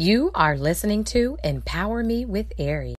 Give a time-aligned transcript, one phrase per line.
[0.00, 2.94] You are listening to Empower Me with Ari.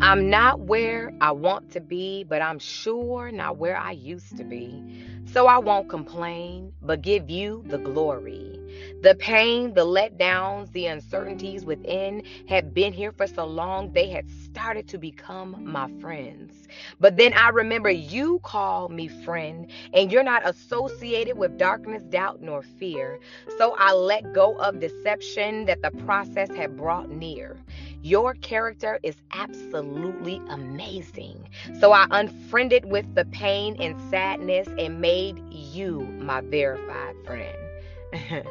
[0.00, 4.44] I'm not where I want to be, but I'm sure not where I used to
[4.44, 5.04] be.
[5.32, 8.59] So I won't complain, but give you the glory.
[9.02, 11.68] The pain, the letdowns, the uncertainties mm-hmm.
[11.68, 16.68] within had been here for so long, they had started to become my friends.
[17.00, 22.42] But then I remember you call me friend, and you're not associated with darkness, doubt,
[22.42, 23.18] nor fear.
[23.58, 27.56] So I let go of deception that the process had brought near.
[28.02, 31.48] Your character is absolutely amazing.
[31.80, 37.69] So I unfriended with the pain and sadness and made you my verified friend.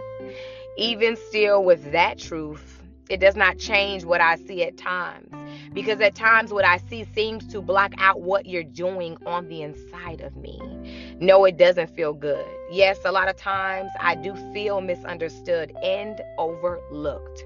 [0.77, 5.33] Even still, with that truth, it does not change what I see at times.
[5.73, 9.61] Because at times, what I see seems to block out what you're doing on the
[9.61, 10.59] inside of me.
[11.19, 12.45] No, it doesn't feel good.
[12.71, 17.45] Yes, a lot of times I do feel misunderstood and overlooked.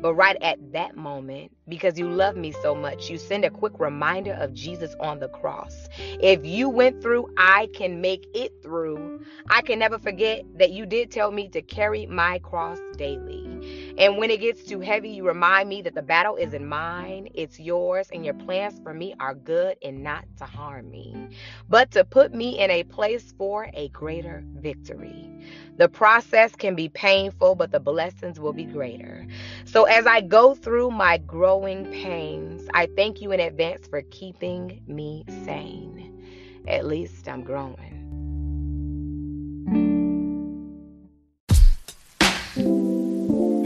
[0.00, 3.78] But right at that moment, because you love me so much, you send a quick
[3.78, 5.88] reminder of Jesus on the cross.
[5.98, 9.24] If you went through, I can make it through.
[9.48, 13.94] I can never forget that you did tell me to carry my cross daily.
[13.98, 17.60] And when it gets too heavy, you remind me that the battle isn't mine, it's
[17.60, 21.28] yours, and your plans for me are good and not to harm me,
[21.68, 25.30] but to put me in a place for a greater victory.
[25.76, 29.26] The process can be painful, but the blessings will be greater.
[29.64, 34.80] So as I go through my growing pains, I thank you in advance for keeping
[34.86, 36.24] me sane.
[36.68, 37.96] At least I'm growing.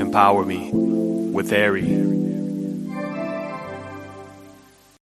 [0.00, 2.33] Empower me with Ari.